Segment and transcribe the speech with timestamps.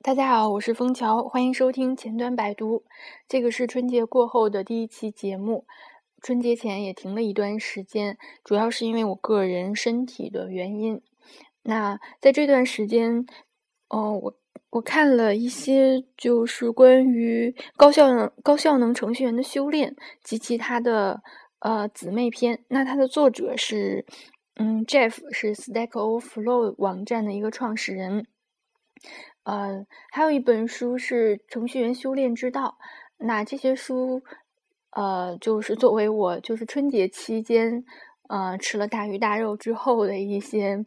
[0.00, 2.84] 大家好，我是枫桥，欢迎收听前端百读。
[3.26, 5.66] 这个是春节过后的第一期节目，
[6.22, 11.02] 春节前也停了一段时间，主要是因为我个人身体的原因。
[11.64, 13.26] 那在这段时间，
[13.88, 14.34] 哦，我
[14.70, 21.20] 我看了一些就是关于高效能高效能程序员的修炼及其他的
[21.58, 22.64] 呃姊妹篇。
[22.68, 24.06] 那它的作者是
[24.54, 28.28] 嗯 Jeff，是 Stack Overflow 网站的一个创始人。
[29.44, 32.76] 呃，还有一本书是《程序员修炼之道》。
[33.16, 34.22] 那这些书，
[34.90, 37.84] 呃，就是作为我就是春节期间，
[38.28, 40.84] 呃，吃了大鱼大肉之后的一些，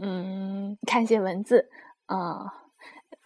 [0.00, 1.68] 嗯，看些文字，
[2.06, 2.46] 啊，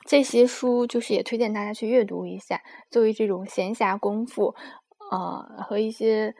[0.06, 4.55] 这些书就是也推荐大家去阅读一下，作为这种闲暇功夫，
[5.12, 6.34] 呃，和一些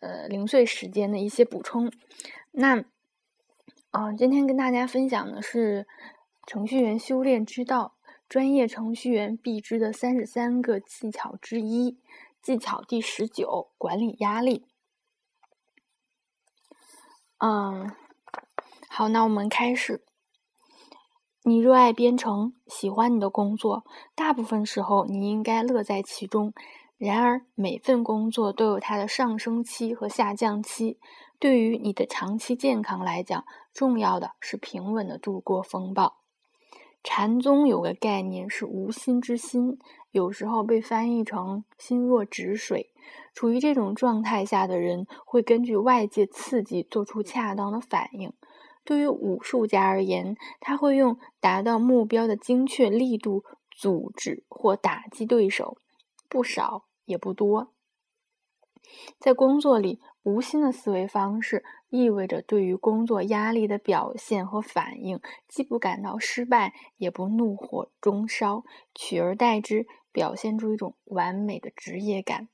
[0.00, 1.90] 呃零碎时间的一些补充。
[2.50, 2.84] 那，
[3.92, 5.86] 嗯，今天跟大家分享的是。
[6.46, 7.94] 程序员修炼之道，
[8.28, 11.98] 专业程序员必知的三十三个技巧之一，
[12.42, 14.66] 技巧第十九：管理压力。
[17.38, 17.90] 嗯，
[18.88, 20.02] 好，那我们开始。
[21.42, 26.54] 你热爱编程，喜欢你的工作，大部分时候你应该乐在其中。
[26.96, 30.98] 然而，每份工作都有它的上升期和下降期。
[31.38, 36.23] 对于你的长期健康来讲，重要的是平稳的度过风暴。
[37.04, 39.78] 禅宗有个概念是无心之心，
[40.10, 42.90] 有时候被翻译成心若止水。
[43.34, 48.32] 处于这种状态下的人，会根据外界刺激做出恰当的反应。
[48.84, 55.76] 对于武术家而言，他会用达到目标的精确力度阻止或打击对手，
[56.30, 57.73] 不少也不多。
[59.18, 60.00] 在工作里。
[60.24, 68.64] 无心的思维方式意味着对于工作压力的表现和反应，既不感到失败，也不怒火中烧，
[68.94, 72.48] 取而代之表现出一种完美的职业感。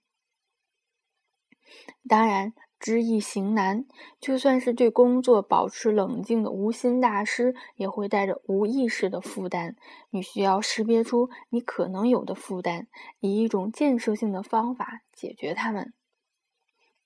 [2.08, 3.84] 当然，知易行难，
[4.20, 9.76] 就算是对工作保持冷静的无心大师，也会带着无意识的负担。
[10.10, 12.88] 你需要识别出你可能有的负担，
[13.20, 15.92] 以一种建设性的方法解决它们。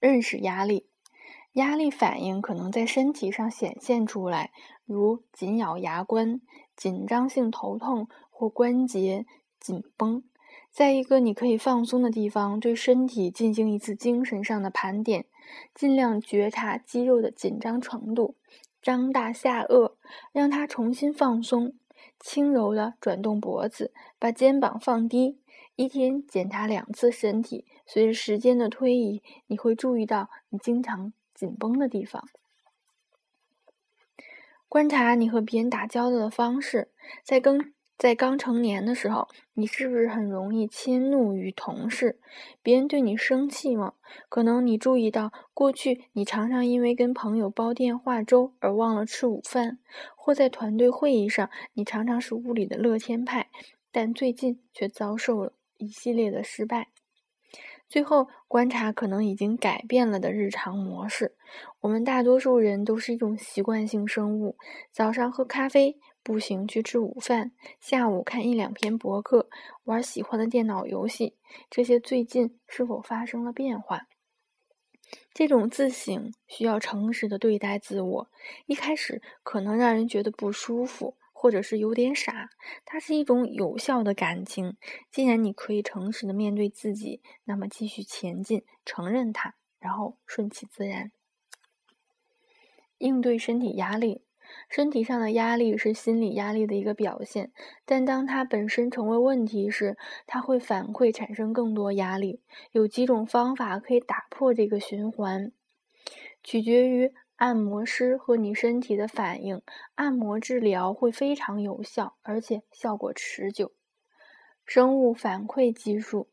[0.04, 0.87] 认识压力，
[1.54, 4.53] 压力反应可能在身体上显现出来，
[4.84, 6.42] 如紧咬牙关、
[6.76, 9.25] 紧张性头痛或关节
[9.59, 10.22] 紧绷。
[10.70, 15.25] 在一个你可以放松的地方，对身体进行一次精神上的盘点，
[15.75, 18.34] 尽量觉察肌肉的紧张程度，
[18.82, 19.93] 张大下颚，
[20.32, 21.72] 让它重新放松，
[22.20, 25.38] 轻柔地转动脖子，把肩膀放低。
[25.76, 32.28] 一天检查两次身体，随着时间的推移，你会注意到你经常紧绷的地方。
[34.68, 36.90] 观察你和别人打交道的方式，
[37.24, 42.20] 在刚在刚成年的时候，你是不是很容易迁怒于同事？
[42.62, 43.94] 别人对你生气吗？
[44.28, 49.78] 可能你注意到，过去你常常因为跟朋友煲电话粥而忘了吃午饭，
[50.14, 53.48] 或在团队会议上，你常常是屋里的乐天派，
[53.90, 55.52] 但最近却遭受了。
[55.78, 56.88] 一系列的失败，
[57.88, 61.36] 最后观察可能已经改变了的日常模式。
[61.80, 64.56] 我们大多数人都是一种习惯性生物：
[64.90, 69.48] 早上喝咖啡，步行去吃午饭，下午看一两篇博客，
[69.84, 71.36] 玩喜欢的电脑游戏。
[71.70, 74.08] 这些最近是否发生了变化？
[75.34, 78.28] 这种自省需要诚实的对待自我，
[78.66, 81.16] 一开始可能让人觉得不舒服。
[81.44, 82.49] 或者是有点傻，
[82.87, 84.78] 它是一种有效的感情。
[85.10, 91.12] 既然你可以诚实的面对自己，那么继续前进，承认它，然后顺其自然。
[92.97, 94.22] 应对身体压力，
[94.71, 97.53] 身体上的压力是心理压力的一个表现，
[97.84, 102.41] 但当它本身成为问题时，它会反馈产生更多压力。
[102.72, 105.53] 有几种方法可以打破这个循环，
[106.43, 107.12] 取决于。
[107.44, 109.60] 按摩师和你身体的反应，
[109.97, 113.73] 按摩治疗会非常有效，而且效果持久。
[114.64, 116.31] 生物反馈技术，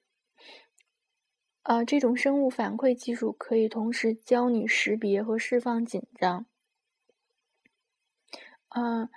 [1.64, 6.46] 呃，这种生物反馈技术可以同时教你识别和释放紧张。
[8.70, 9.10] 嗯，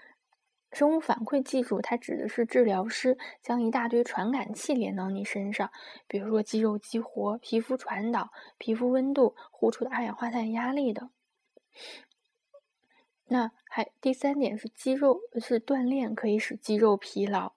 [0.73, 5.71] 生物反馈技术它指的是治疗师将一大堆传感器连到你身上，
[6.09, 11.09] 比如说肌肉激活、皮肤传导、皮肤温度、呼出的二氧化碳压力等。
[13.27, 17.55] 那还第三点是肌肉是锻炼可以使肌肉疲劳，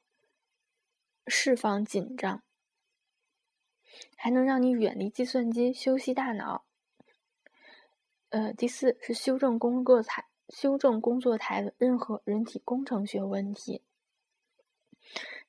[1.27, 2.41] 释放紧张，
[4.15, 6.65] 还能让你远离计算机休息大脑。
[8.29, 13.83] 呃，第四是修正工作台修正工作台的任何人体工程学问题。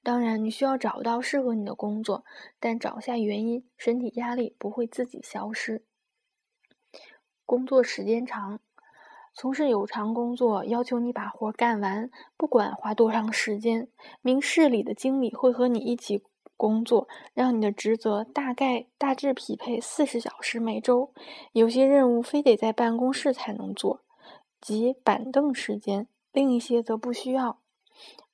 [0.03, 2.25] 当然，你需要找到适合你的工作，
[2.61, 5.85] 但找下原因，身体压力不会自己消失。
[7.48, 8.60] 工作时间长，
[9.32, 13.88] 从事有偿工作要求你把活干完，不管花多长时间。
[14.20, 16.22] 明事理的经理会和你一起
[16.58, 21.14] 工作，让你的职责大概大致匹配四十小时每周。
[21.52, 24.02] 有些任务非得在办公室才能做，
[24.60, 27.60] 即板凳时间；另一些则不需要。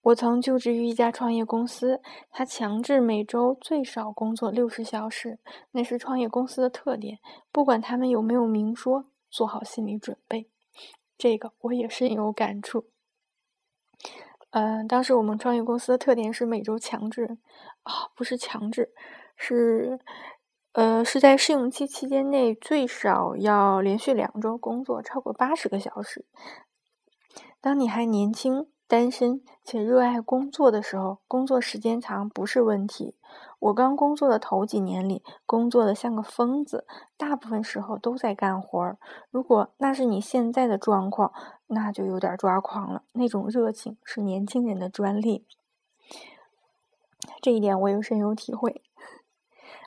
[0.03, 5.39] 我曾就职于一家创业公司，他强制每周最少工作六十小时，
[5.71, 7.21] 那是创业公司的特点。
[7.51, 10.51] 不管他们有没有明说，做好心理准备。
[11.17, 12.85] 这个我也深有感触。
[14.51, 17.39] 嗯，当时我们创业公司的特点是每周强制，
[17.85, 18.93] 啊，不是强制，
[19.37, 19.99] 是，
[20.73, 26.27] 呃，是在试用期期间内最少要连续两周工作超过八十个小时。
[27.63, 28.67] 当你还年轻。
[28.87, 33.15] 单身且热爱工作的时候，工作时间长不是问题。
[33.59, 36.87] 我刚工作的头几年里，工作的像个疯子，
[37.17, 38.99] 大部分时候都在干活儿。
[39.31, 41.33] 如果那是你现在的状况，
[41.69, 43.03] 那就有点抓狂了。
[43.13, 45.47] 那种热情是年轻人的专利，
[47.41, 48.83] 这一点我有深有体会。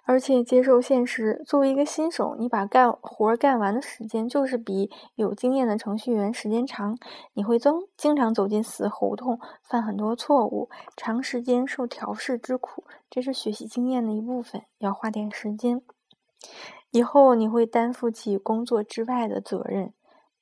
[0.08, 6.98] 而且接受现实，作为一个新手，你把干活干完的时间就是比有经验的程序员时间长。
[7.34, 15.82] 你会经经常走进死胡同，犯很多错误，长时间受调试之苦，这是学习经验的一部分，要花点时间。
[16.92, 19.92] 以后你会担负起工作之外的责任，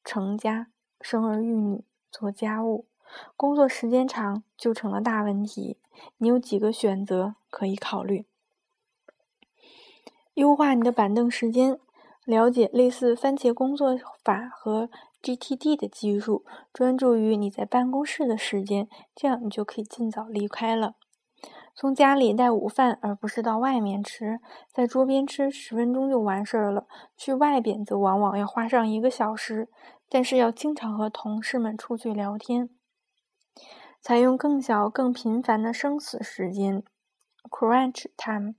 [0.03, 0.67] 成家、
[1.01, 2.85] 生儿育女、做家务，
[3.35, 5.79] 工作时间长就成了大问题。
[6.17, 8.27] 你有几个选择可以考虑？
[10.35, 11.79] 优化你的板凳时间，
[12.25, 14.89] 了解类似番茄工作法和
[15.23, 16.43] GTD 的技术，
[16.73, 20.95] 专注于你在办公室的时间，这样你就可以尽早离开了。
[21.73, 24.41] 从家里带午饭，而不是到外面吃，
[24.73, 26.85] 在桌边吃十分钟就完事儿了。
[27.15, 29.69] 去外边则往往要花上一个小时，
[30.09, 32.69] 但是要经常和同事们出去聊天。
[34.01, 36.83] 采用更小、更频繁的生死时间
[37.49, 38.55] （Crunch Time）。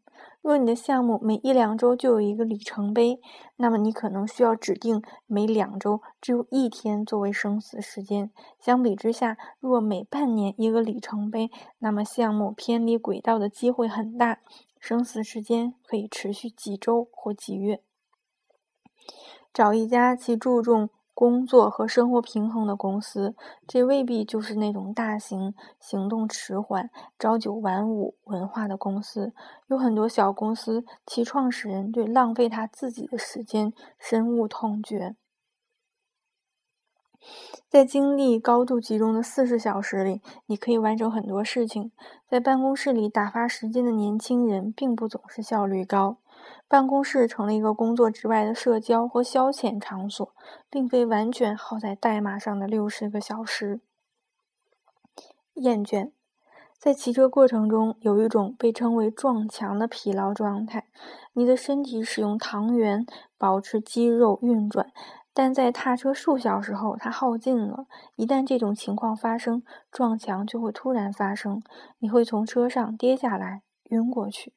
[0.47, 3.21] 若你的项目每一两周就有一个里程碑，
[3.57, 8.31] 那么你可能需要指定每两周只有一天作为生死时间。
[8.61, 11.51] 相比之下，若每半年一个里程碑，
[11.81, 14.39] 那么项目偏离轨道的机会很大，
[14.79, 17.83] 生死时间可以持续几周或几月。
[19.53, 20.91] 找一家其注重。
[21.17, 23.35] 工作和生活平衡的公司，
[23.67, 29.33] 这未必就是那种大型、行动迟缓、朝九晚五文化的公司。
[29.67, 35.17] 有很多小公司，其创始人对浪费他自己的时间深恶痛绝。
[37.71, 41.91] 在精力高度集中的四十小时里，你可以完成很多事情。
[42.29, 46.19] 在办公室里打发时间的年轻人，并不总是效率高。
[46.69, 50.35] 办公室成了一个工作之外的社交或消遣场所，
[50.69, 53.81] 并非完全耗在代码上的六十个小时。
[55.55, 56.11] 厌倦，
[56.79, 60.87] 在骑车过程中有一种被称为撞墙的疲劳状态，
[61.33, 63.07] 你的身体使用糖原
[63.39, 64.93] 保持肌肉运转，
[65.33, 67.87] 但在踏车数小时后，它耗尽了。
[68.17, 71.63] 一旦这种情况发生，撞墙就会突然发生，
[71.99, 74.53] 你会从车上跌下来，晕过去。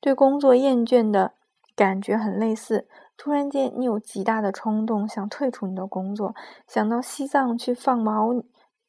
[0.00, 1.32] 对工作厌倦的
[1.74, 2.88] 感觉很类似。
[3.16, 6.34] 突然间，你有极大的冲动想退出你的工作，
[6.66, 8.44] 想到西藏去放牦、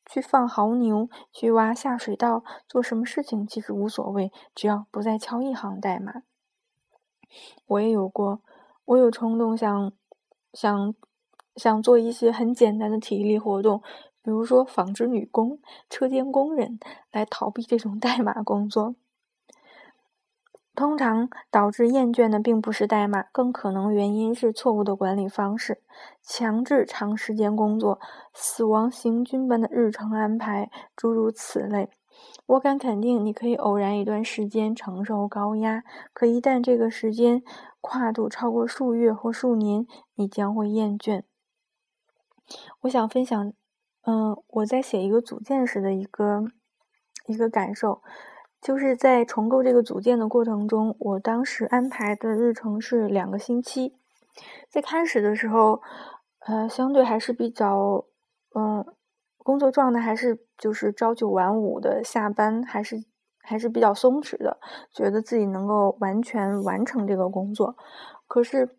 [0.05, 6.23] 去放牦牛、去挖下水道，做什么事情其实无所谓，只要不再敲一行代码。
[7.67, 8.41] 我也有过，
[8.85, 9.91] 我有冲动想
[10.53, 10.93] 想
[11.55, 13.81] 想做一些很简单的体力活动，
[14.21, 15.59] 比如说纺织女工、
[15.89, 16.79] 车间工人，
[17.11, 18.95] 来逃避这种 代码工作。
[20.77, 25.81] 通常导致厌倦的并不是代码，更可能原因是错误的管理方式，
[26.21, 27.99] 强制长时间工作、
[28.31, 31.89] 死亡行军般的日程安排，诸如此类。
[32.45, 37.41] 我敢肯定，你可以偶然一段时间承受高压，可一旦这个时间
[37.81, 41.23] 跨度超过数月或数年，你将会厌倦。
[42.81, 43.51] 我想分享，
[44.05, 46.43] 嗯，我在写一个组件时的一个
[47.25, 48.03] 一个感受。
[48.59, 53.95] 就是在重构这个组件的过程中，我当时安排的日程是两个星期。
[54.69, 55.81] 在开始的时候，
[56.39, 58.05] 呃，相对还是比较，
[58.55, 58.85] 嗯，
[59.37, 63.03] 工作状态还是就是朝九晚五的下班，还是
[63.39, 64.59] 还是比较松弛的，
[64.91, 67.77] 觉得自己能够完全完成这个工作。
[68.27, 68.75] 可是，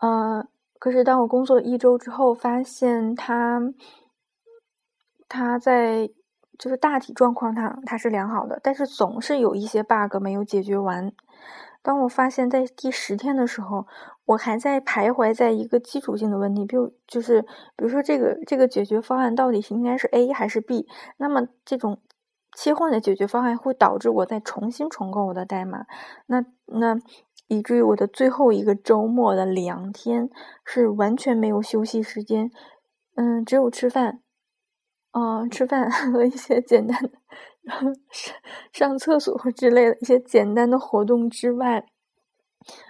[0.00, 3.60] 呃，可是当我工作一周之后，发现他
[5.28, 6.10] 他在。
[6.58, 11.12] 就是大体状况它它是良好的，但是总是有一些 bug 没有解决完。
[11.80, 13.86] 当我发现，在第十天的时候，
[14.26, 20.86] 我还在徘徊在一个基础性的问题，比如就是，比如说这个这个解决方案到底是应该是 A 还是 B？
[21.16, 22.00] 那么这种
[22.56, 25.86] 切换的解决方案会导致我再重新重构我的代码，
[26.26, 26.98] 那那
[27.46, 30.28] 以至于我的最后一个周末的两天
[30.64, 32.50] 是完全没有休息时间，
[33.14, 34.20] 嗯，只有吃饭，
[35.12, 37.10] 嗯，吃饭和一些简单的。
[37.68, 37.94] 上
[38.72, 41.84] 上厕所之类的一些简单的活动之外，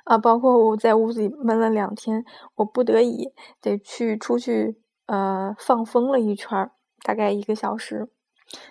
[0.05, 6.71] 啊，包括我在屋子里闷了两天，我不得已得去出去呃放风了一圈，
[7.03, 8.09] 大概一个小时，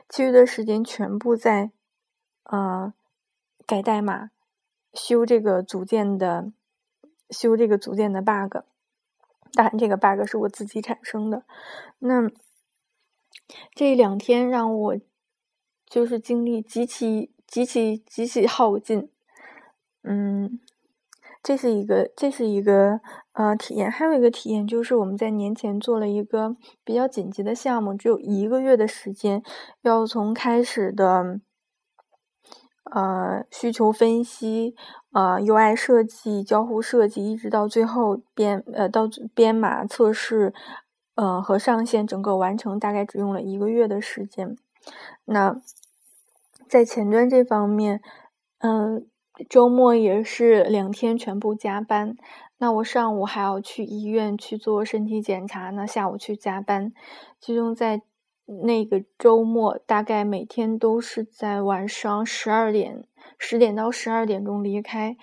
[0.07, 1.71] 其余的时间全部在
[2.43, 2.93] 呃
[3.65, 4.29] 改代码、
[4.93, 6.53] 修这个组件的
[7.29, 8.59] 修这个组件的 bug，
[9.53, 11.43] 当然这个 bug 是我自己产生的。
[11.99, 12.29] 那
[13.73, 14.97] 这两天让我。
[15.89, 19.09] 就是精力极其极其极其耗尽，
[20.03, 20.59] 嗯，
[21.41, 22.99] 这是一个这是一个
[23.31, 29.41] 呃体验，还有一个体验就是我们在年前做了一个比较紧急的项目，只有一个月的时间，
[29.81, 31.39] 要从开始的
[32.91, 34.75] 呃需求分析、
[35.13, 40.53] 呃 UI 设计、交互设计，一直到最后编呃到编码测试，
[41.17, 44.55] 呃和上线整个完成，大概只用了一个月的时间。
[45.25, 45.59] 那
[46.69, 48.01] 在前端这方面，
[48.59, 49.05] 嗯，
[49.49, 52.15] 周末也是两天全部加班。
[52.59, 56.91] 那我上午还要去医院去做身体检查，那下午去加班。
[57.39, 58.01] 其中在
[58.63, 63.03] 那个周末，大概每天都是在晚上十二点、
[63.37, 65.15] 十点到十二点钟离开，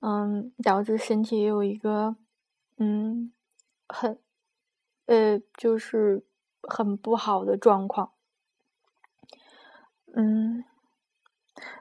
[0.00, 2.16] 嗯，导致身体也有一个，
[2.78, 3.30] 嗯，
[3.86, 4.18] 很，
[5.10, 6.22] 呃，就是
[6.62, 8.12] 很不好的状况。
[10.14, 10.64] 嗯，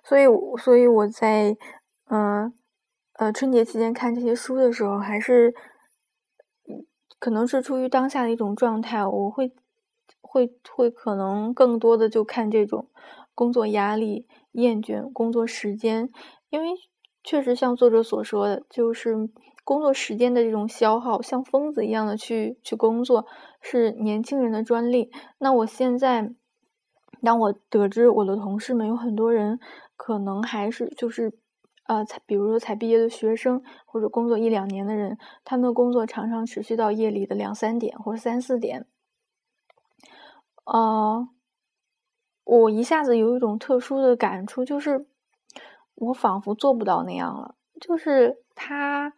[0.04, 0.24] 所以，
[0.60, 1.56] 所以我在，
[2.06, 2.52] 嗯，
[3.14, 5.54] 呃，春节期间看这些书的时候，还是，
[7.20, 9.52] 可能是出于当下的一种状态，我会，
[10.22, 12.88] 会，会可能更多的就看这种
[13.36, 16.10] 工作压力、厌倦、工作时间，
[16.50, 16.70] 因为
[17.24, 19.30] 确实像作者所说的，就是
[19.64, 23.26] 工作时间的这种消耗，像疯子一样的去去工作，
[23.62, 25.12] 是年轻人的专利。
[25.38, 26.34] 那我现在。
[27.22, 29.60] 当我得知我的同事们有很多人
[29.98, 31.34] 可能还是就是，
[31.86, 38.86] 呃，才比如说才毕业的学生或者工作一两年的人，他们的工作常常持续到夜里的两三点或三四点。
[40.64, 41.28] 呃，
[42.46, 45.06] 我一下子有一种特殊的感触，就是
[46.00, 47.56] 我仿佛做不到那样了。
[47.80, 49.14] 就是他，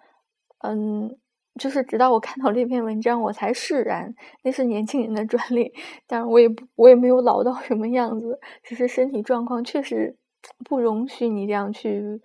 [0.59, 1.17] 嗯。
[1.59, 5.73] 就是直到我看到这篇文章，我才释然，那是年轻人的专利。
[6.07, 10.15] 当然，我也，我也没有老到什么样子，只是身体状况确实
[10.63, 12.21] 不容许你这样去，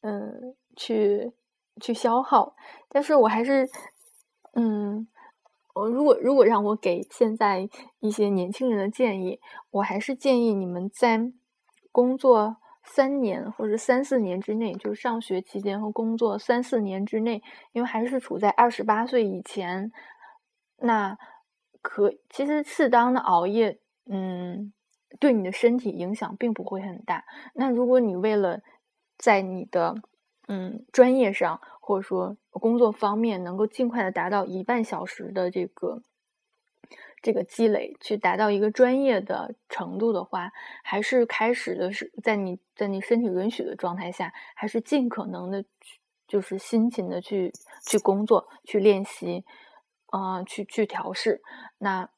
[0.00, 1.30] 嗯，去
[1.78, 2.54] 去消耗。
[2.88, 3.68] 但是我还是，
[4.54, 5.06] 嗯，
[5.74, 9.40] 我如果如果让我给现在一些年轻人的建议，
[9.72, 11.30] 我还是建议你们在
[11.92, 12.56] 工作。
[12.82, 19.92] 三年或者三四年之内，就是上学期间和工作三四年之内，因为还是处在二十八岁以前，
[20.78, 21.16] 那
[21.82, 23.78] 可其实适当的熬夜，
[24.10, 24.72] 嗯，
[25.18, 27.24] 对你的身体影响并不会很大。
[27.54, 28.60] 那如果你为了
[29.16, 29.94] 在你的
[30.48, 36.02] 嗯专业上或者说工作方面能够尽快的达到一半小时的这个。
[37.22, 40.50] 这个积累去达到一个专业的程度的话，
[40.82, 45.64] 还是开始的是在你在你身体允许的状态下，还是尽可能的，
[46.26, 47.52] 就是辛勤的去
[47.86, 49.44] 去工作、去练习，
[50.06, 51.42] 啊，去去调试。
[51.78, 52.08] 那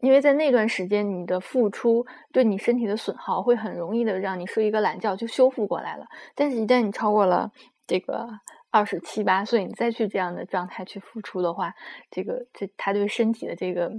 [0.00, 6.06] 因为在那段时间，你的付出对你身体的损耗会很容易的让你睡一个懒觉就修复过来了。
[6.34, 7.52] 但是，一旦你超过了
[7.86, 8.28] 这个。
[8.72, 11.74] 二十七八岁，你再去这样的状态去付出的话，
[12.10, 13.92] 这个这他对身体的这个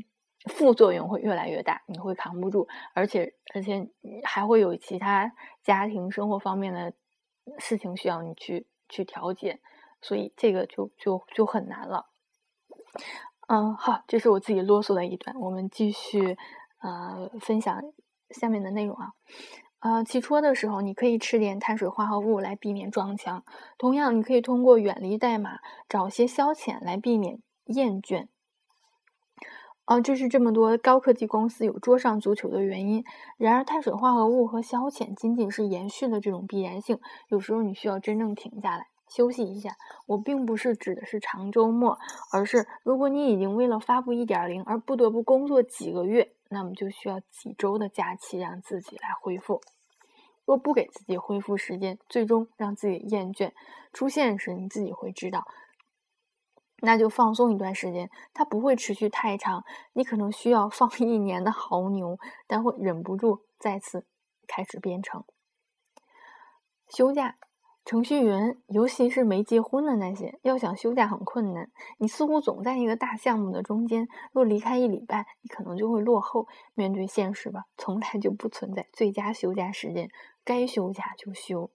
[0.47, 3.87] 副作用会越来越大，你会扛不住，而且而且
[4.23, 6.91] 还会有其他家庭生活方面的
[7.59, 9.61] 事情需要你去去调节，
[10.01, 12.07] 所以这个就就就很难了。
[13.47, 16.35] 嗯，好，这是我自己啰嗦的一段，我们继续
[16.81, 17.79] 呃分享
[18.31, 19.13] 下面的内容啊。
[19.83, 23.43] 呃，骑车的时候，你可以吃点碳水化合物来避免撞墙。
[23.77, 25.59] 同样，你可以通过远离代码，
[25.89, 28.27] 找些消遣来避免厌倦。
[29.83, 33.03] 啊，这是这么多高科技公司有桌上足球的原因。
[33.35, 37.01] 然而，碳水化合物和消遣仅仅是延续的这种必然性。
[37.27, 39.75] 有时候，你需要真正停下来，休息一下。
[40.05, 41.99] 我并不是指的是长周末，
[42.31, 49.59] 而是如果你已经为了发布一点零而不得不工作几个月，那么就需要几周的假期让自己来恢复。
[50.45, 53.53] 若不给自己恢复时间，最终让自己厌倦
[53.91, 55.45] 出现时，你自己会知道。
[56.77, 59.63] 那就放松一段时间，它不会持续太长。
[59.93, 64.05] 你可能需要放一年的牦牛，但会忍不住再次
[64.47, 65.23] 开始编程。
[66.89, 67.37] 休假，
[67.85, 71.69] 程序员，尤其是没结婚的那些，要想休假很困难。
[71.97, 76.47] 你似乎总在一个大项目的中间，若离开一礼拜，你可能就会落后。
[76.75, 80.09] 面对现实吧，从来就不存在最佳休假时间，
[80.45, 81.69] 该休假就休。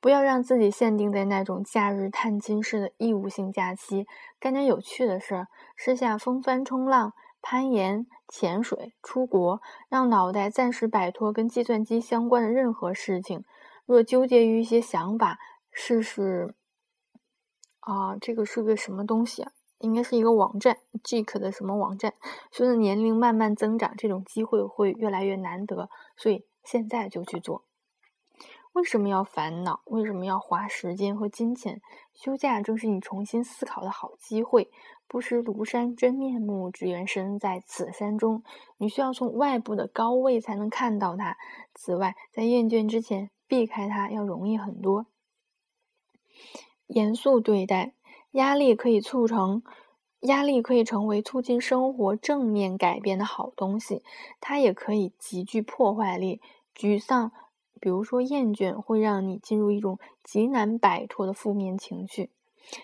[0.00, 4.06] 不要让自己限定在那种假日探亲式的义务性假期，
[4.40, 13.44] 干点有趣的事儿，试下风帆冲浪、攀岩、潜水、出国，让脑袋暂时摆脱跟计算机相关的任何事情。
[13.86, 15.38] 若纠结于一些想法，
[15.70, 16.54] 试试
[17.80, 19.52] 啊，这个是个什么东西啊？
[19.78, 22.14] 应该是一个网站，Geek 的什么网站？
[22.50, 27.64] 随着年龄慢慢增长，这种机会会越来越难得，所以现在就去做。
[28.72, 29.82] 为什么要烦恼？
[29.84, 31.82] 为什么要花时间和金钱？
[32.14, 34.70] 休假正是你重新思考的好机会。
[35.06, 38.42] 不识庐山真面目，只缘身在此山中。
[38.78, 41.36] 你需要从外部的高位才能看到它。
[41.74, 45.06] 此外，在厌倦之前，避开它要容易很多。
[46.86, 47.94] 严肃对待
[48.32, 49.62] 压力，可以促成
[50.20, 54.02] 压力可以成为促进生活正面改变的好东西。
[54.40, 56.40] 它也可以极具破坏力。
[56.74, 57.32] 沮丧。
[57.80, 62.30] 比如说，厌倦会让你进入一种极难摆脱的负面情绪。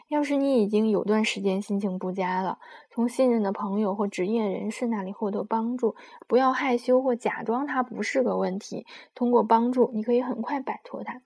[0.08, 2.58] 要是你已经有段时间心情不佳了，
[2.90, 5.96] 从信任的朋友或职业人士那里获得帮助，
[6.26, 8.86] 不要害羞或假装它不是个问题。
[9.14, 11.22] 通过帮助，你可以很快摆脱它。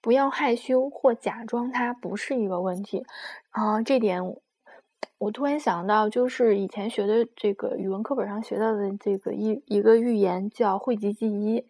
[0.00, 3.06] 不要害羞或假装它不是一个问题。
[3.50, 4.36] 啊，这点。
[5.18, 11.64] 我突然想到，就是以前学的这个语文课本上学到的这个一一个寓言，叫“讳疾忌医”。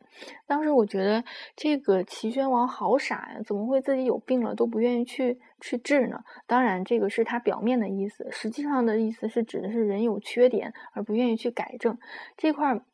[0.46, 1.22] 当时我觉得
[1.54, 6.24] 这个齐宣王好傻呀，怎么会自己有病了都不愿意去去治呢？
[6.46, 11.98] 当然，这个是他表面的意思，实际上的意思是指的是人有缺点而不愿意去改正
[12.36, 12.84] 这块儿。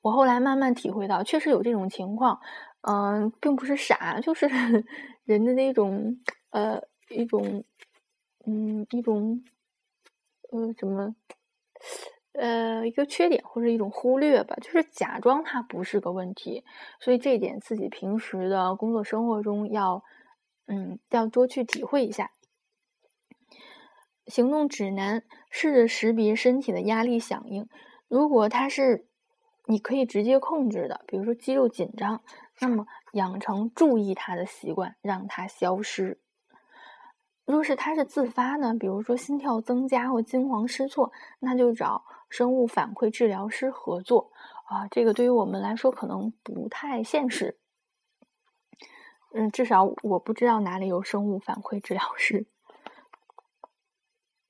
[0.00, 2.40] 我后来慢慢体会到，确实有这种情况。
[2.82, 4.48] 嗯，并不是傻，就是
[5.24, 6.18] 人的那种
[6.50, 7.64] 呃一种
[8.46, 9.42] 嗯一种。
[10.54, 11.16] 呃，什么？
[12.32, 16.64] 呃，一个缺点或者一种忽略吧，就是假装它不是个问题。
[17.00, 20.04] 所以这一点自己平时的工作生活中要，
[20.66, 22.30] 嗯，要多去体会一下。
[24.26, 27.68] 行动指南：试着识别身体的压力响应。
[28.06, 29.08] 如果它是
[29.66, 32.22] 你可以直接控制的，比如说肌肉紧张，
[32.60, 36.20] 那么养成注意它的习惯，让它消失。
[37.46, 44.32] 若是它是自发呢，比如说心跳增加或惊慌失措，那就找生物反馈治疗师合作
[44.66, 44.88] 啊。
[44.88, 47.58] 这个对于我们来说可能不太现实。
[49.34, 52.46] 嗯，至少我不知道哪里有生物反馈治疗师。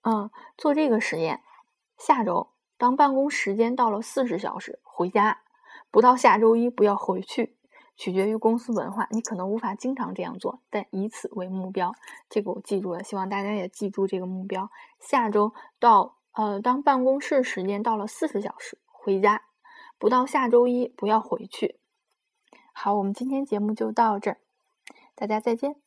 [0.03, 1.41] 嗯，做这个实验，
[1.97, 5.41] 下周当办公时间到了四十小时，回家，
[5.91, 7.57] 不到下周一不要回去。
[7.97, 11.95] 取决于公司文化，你可能无法经常这样做，但以此为目标，
[12.29, 13.03] 这个我记住了。
[13.03, 14.71] 希望大家也记住这个目标。
[15.01, 19.43] 下周到呃，当办公室时间到了四十小时，回家，
[19.99, 21.79] 不到下周一不要回去。
[22.73, 24.39] 好，我们今天节目就到这儿，
[25.15, 25.84] 大家再见。